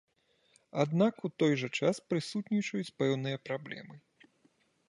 [0.83, 3.95] Аднак у той жа час прысутнічаюць пэўныя праблемы.